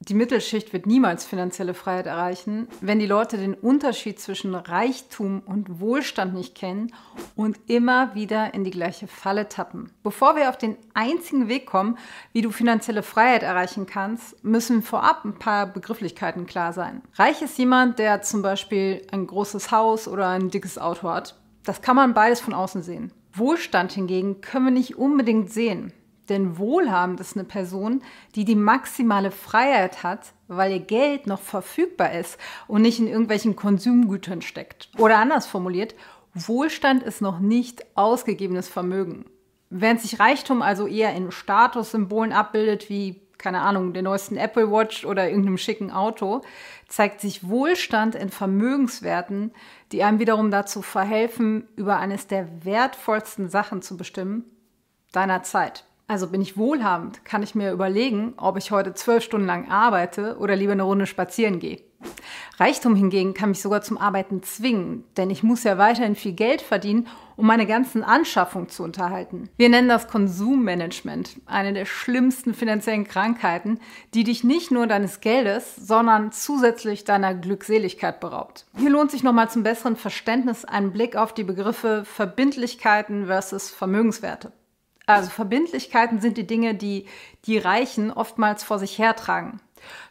[0.00, 5.80] die Mittelschicht wird niemals finanzielle Freiheit erreichen, wenn die Leute den Unterschied zwischen Reichtum und
[5.80, 6.92] Wohlstand nicht kennen
[7.34, 9.90] und immer wieder in die gleiche Falle tappen.
[10.02, 11.96] Bevor wir auf den einzigen Weg kommen,
[12.32, 17.00] wie du finanzielle Freiheit erreichen kannst, müssen vorab ein paar Begrifflichkeiten klar sein.
[17.14, 21.36] Reich ist jemand, der zum Beispiel ein großes Haus oder ein dickes Auto hat.
[21.64, 23.12] Das kann man beides von außen sehen.
[23.32, 25.92] Wohlstand hingegen können wir nicht unbedingt sehen.
[26.28, 28.02] Denn wohlhabend ist eine Person,
[28.34, 33.56] die die maximale Freiheit hat, weil ihr Geld noch verfügbar ist und nicht in irgendwelchen
[33.56, 34.90] Konsumgütern steckt.
[34.98, 35.94] Oder anders formuliert,
[36.34, 39.24] Wohlstand ist noch nicht ausgegebenes Vermögen.
[39.70, 45.04] Während sich Reichtum also eher in Statussymbolen abbildet, wie, keine Ahnung, der neuesten Apple Watch
[45.04, 46.42] oder irgendeinem schicken Auto,
[46.88, 49.52] zeigt sich Wohlstand in Vermögenswerten,
[49.92, 54.44] die einem wiederum dazu verhelfen, über eines der wertvollsten Sachen zu bestimmen,
[55.12, 55.84] deiner Zeit.
[56.08, 60.36] Also bin ich wohlhabend, kann ich mir überlegen, ob ich heute zwölf Stunden lang arbeite
[60.38, 61.80] oder lieber eine Runde spazieren gehe.
[62.58, 66.62] Reichtum hingegen kann mich sogar zum Arbeiten zwingen, denn ich muss ja weiterhin viel Geld
[66.62, 69.50] verdienen, um meine ganzen Anschaffungen zu unterhalten.
[69.56, 73.80] Wir nennen das Konsummanagement, eine der schlimmsten finanziellen Krankheiten,
[74.14, 78.66] die dich nicht nur deines Geldes, sondern zusätzlich deiner Glückseligkeit beraubt.
[78.76, 84.52] Hier lohnt sich nochmal zum besseren Verständnis ein Blick auf die Begriffe Verbindlichkeiten versus Vermögenswerte.
[85.06, 87.06] Also Verbindlichkeiten sind die Dinge, die
[87.44, 89.60] die Reichen oftmals vor sich hertragen.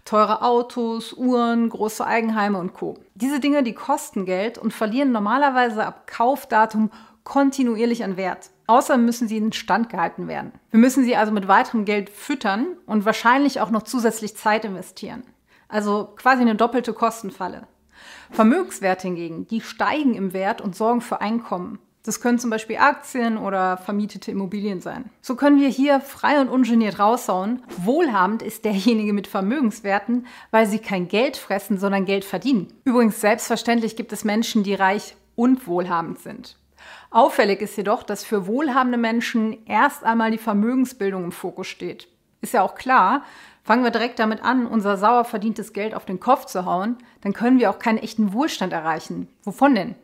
[0.06, 2.98] Teure Autos, Uhren, große Eigenheime und Co.
[3.14, 6.92] Diese Dinge, die kosten Geld und verlieren normalerweise ab Kaufdatum
[7.24, 8.52] kontinuierlich an Wert.
[8.68, 10.54] Außerdem müssen sie in Stand gehalten werden.
[10.72, 15.24] Wir müssen sie also mit weiterem Geld füttern und wahrscheinlich auch noch zusätzlich Zeit investieren.
[15.68, 17.68] Also quasi eine doppelte Kostenfalle.
[18.32, 21.80] Vermögenswerte hingegen, die steigen im Wert und sorgen für Einkommen.
[22.06, 25.09] Das können zum Beispiel Aktien oder vermietete Immobilien sein.
[25.22, 27.64] So können wir hier frei und ungeniert raushauen.
[27.78, 32.72] Wohlhabend ist derjenige mit Vermögenswerten, weil sie kein Geld fressen, sondern Geld verdienen.
[32.84, 36.58] Übrigens, selbstverständlich gibt es Menschen, die reich und wohlhabend sind.
[37.09, 42.07] Auffällig ist jedoch, dass für wohlhabende Menschen erst einmal die Vermögensbildung im Fokus steht.
[42.41, 43.24] Ist ja auch klar,
[43.63, 47.34] fangen wir direkt damit an, unser sauer verdientes Geld auf den Kopf zu hauen, dann
[47.34, 49.28] können wir auch keinen echten Wohlstand erreichen.
[49.44, 49.96] Wovon denn?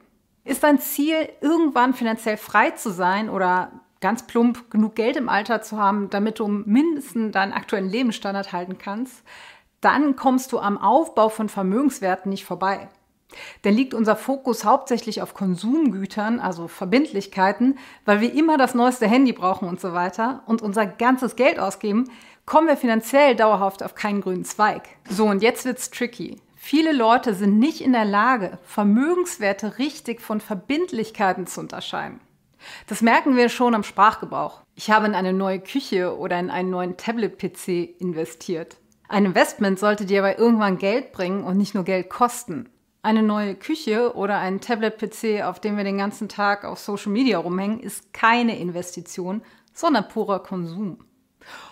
[0.44, 5.62] Ist dein Ziel, irgendwann finanziell frei zu sein oder ganz plump genug Geld im Alter
[5.62, 9.24] zu haben, damit du mindestens deinen aktuellen Lebensstandard halten kannst,
[9.80, 12.90] dann kommst du am Aufbau von Vermögenswerten nicht vorbei.
[13.64, 19.32] Denn liegt unser Fokus hauptsächlich auf Konsumgütern, also Verbindlichkeiten, weil wir immer das neueste Handy
[19.32, 22.10] brauchen und so weiter und unser ganzes Geld ausgeben,
[22.46, 24.84] kommen wir finanziell dauerhaft auf keinen grünen Zweig.
[25.08, 26.38] So, und jetzt wird's tricky.
[26.64, 32.22] Viele Leute sind nicht in der Lage, Vermögenswerte richtig von Verbindlichkeiten zu unterscheiden.
[32.86, 34.62] Das merken wir schon am Sprachgebrauch.
[34.76, 38.78] Ich habe in eine neue Küche oder in einen neuen Tablet-PC investiert.
[39.10, 42.70] Ein Investment sollte dir aber irgendwann Geld bringen und nicht nur Geld kosten.
[43.02, 47.40] Eine neue Küche oder ein Tablet-PC, auf dem wir den ganzen Tag auf Social Media
[47.40, 49.42] rumhängen, ist keine Investition,
[49.74, 51.00] sondern purer Konsum.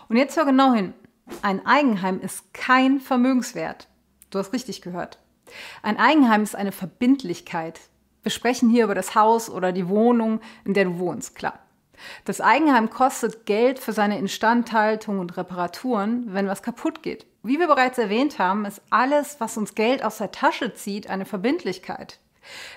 [0.09, 0.95] Und jetzt hör genau hin.
[1.43, 3.88] Ein Eigenheim ist kein Vermögenswert.
[4.29, 5.19] Du hast richtig gehört.
[5.81, 7.79] Ein Eigenheim ist eine Verbindlichkeit.
[8.21, 11.59] Wir sprechen hier über das Haus oder die Wohnung, in der du wohnst, klar.
[12.25, 17.25] Das Eigenheim kostet Geld für seine Instandhaltung und Reparaturen, wenn was kaputt geht.
[17.43, 21.25] Wie wir bereits erwähnt haben, ist alles, was uns Geld aus der Tasche zieht, eine
[21.25, 22.19] Verbindlichkeit.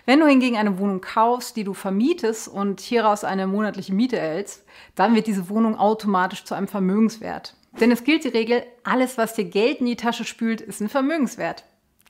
[0.07, 4.65] Wenn du hingegen eine Wohnung kaufst, die du vermietest und hieraus eine monatliche Miete erhältst,
[4.95, 7.55] dann wird diese Wohnung automatisch zu einem Vermögenswert.
[7.81, 10.89] Denn es gilt die Regel, alles, was dir Geld in die Tasche spült, ist ein
[10.89, 11.65] Vermögenswert.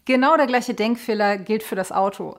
[0.04, 2.38] Genau der gleiche Denkfehler gilt für das Auto.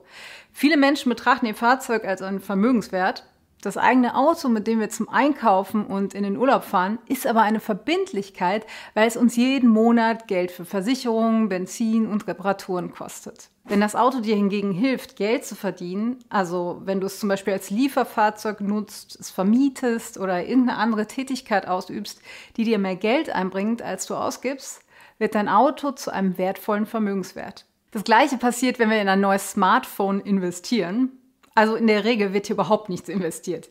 [0.52, 3.24] Viele Menschen betrachten ihr Fahrzeug als einen Vermögenswert.
[3.64, 7.40] Das eigene Auto, mit dem wir zum Einkaufen und in den Urlaub fahren, ist aber
[7.40, 13.48] eine Verbindlichkeit, weil es uns jeden Monat Geld für Versicherungen, Benzin und Reparaturen kostet.
[13.64, 17.54] Wenn das Auto dir hingegen hilft, Geld zu verdienen, also wenn du es zum Beispiel
[17.54, 22.20] als Lieferfahrzeug nutzt, es vermietest oder irgendeine andere Tätigkeit ausübst,
[22.58, 24.82] die dir mehr Geld einbringt, als du ausgibst,
[25.16, 27.64] wird dein Auto zu einem wertvollen Vermögenswert.
[27.92, 31.12] Das gleiche passiert, wenn wir in ein neues Smartphone investieren.
[31.54, 33.70] Also in der Regel wird hier überhaupt nichts investiert.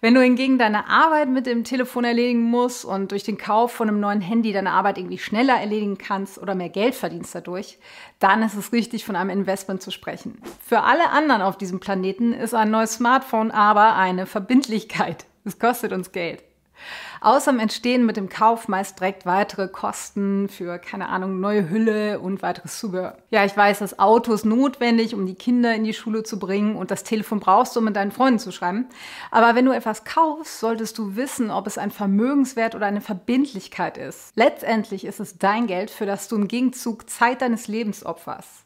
[0.00, 3.88] Wenn du hingegen deine Arbeit mit dem Telefon erledigen musst und durch den Kauf von
[3.88, 7.78] einem neuen Handy deine Arbeit irgendwie schneller erledigen kannst oder mehr Geld verdienst dadurch,
[8.18, 10.40] dann ist es richtig, von einem Investment zu sprechen.
[10.64, 15.26] Für alle anderen auf diesem Planeten ist ein neues Smartphone aber eine Verbindlichkeit.
[15.44, 16.42] Es kostet uns Geld.
[17.20, 22.42] Außerdem entstehen mit dem Kauf meist direkt weitere Kosten für, keine Ahnung, neue Hülle und
[22.42, 23.18] weiteres Zubehör.
[23.30, 26.76] Ja, ich weiß, das Auto ist notwendig, um die Kinder in die Schule zu bringen
[26.76, 28.86] und das Telefon brauchst du, um mit deinen Freunden zu schreiben.
[29.30, 33.98] Aber wenn du etwas kaufst, solltest du wissen, ob es ein Vermögenswert oder eine Verbindlichkeit
[33.98, 34.32] ist.
[34.34, 38.64] Letztendlich ist es dein Geld, für das du im Gegenzug Zeit deines Lebens opferst.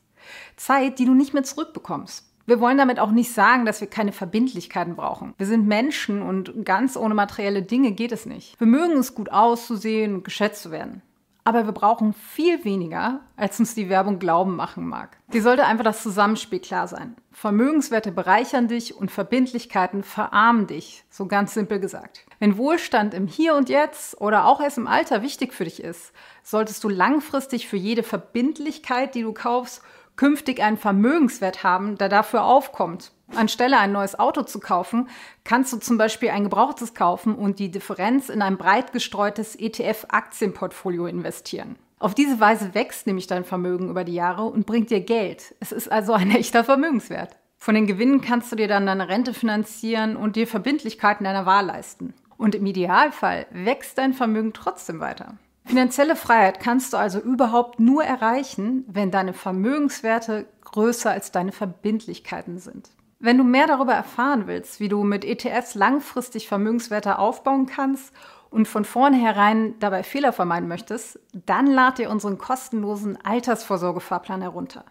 [0.57, 2.34] Zeit, die du nicht mehr zurückbekommst.
[2.47, 5.33] Wir wollen damit auch nicht sagen, dass wir keine Verbindlichkeiten brauchen.
[5.39, 8.61] Wir sind Menschen und ganz ohne materielle Dinge geht es nicht.
[8.61, 11.01] Wir mögen es gut auszusehen und geschätzt zu werden.
[11.47, 15.19] Aber wir brauchen viel weniger, als uns die Werbung glauben machen mag.
[15.33, 17.17] Dir sollte einfach das Zusammenspiel klar sein.
[17.33, 22.25] Vermögenswerte bereichern dich und Verbindlichkeiten verarmen dich, so ganz simpel gesagt.
[22.39, 26.13] Wenn Wohlstand im Hier und Jetzt oder auch erst im Alter wichtig für dich ist,
[26.43, 29.83] solltest du langfristig für jede Verbindlichkeit, die du kaufst,
[30.17, 33.13] künftig einen Vermögenswert haben, der dafür aufkommt.
[33.35, 35.09] Anstelle ein neues Auto zu kaufen,
[35.45, 41.07] kannst du zum Beispiel ein gebrauchtes kaufen und die Differenz in ein breit gestreutes ETF-Aktienportfolio
[41.07, 41.77] investieren.
[41.99, 45.55] Auf diese Weise wächst nämlich dein Vermögen über die Jahre und bringt dir Geld.
[45.61, 47.37] Es ist also ein echter Vermögenswert.
[47.57, 51.65] Von den Gewinnen kannst du dir dann deine Rente finanzieren und dir Verbindlichkeiten deiner Wahl
[51.65, 52.13] leisten.
[52.37, 55.39] Und im Idealfall wächst dein Vermögen trotzdem weiter.
[55.67, 62.59] Finanzielle Freiheit kannst du also überhaupt nur erreichen, wenn deine Vermögenswerte größer als deine Verbindlichkeiten
[62.59, 62.91] sind.
[63.19, 68.13] Wenn du mehr darüber erfahren willst, wie du mit ETFs langfristig Vermögenswerte aufbauen kannst
[68.51, 74.85] und von vornherein dabei Fehler vermeiden möchtest, dann lad dir unseren kostenlosen Altersvorsorgefahrplan herunter.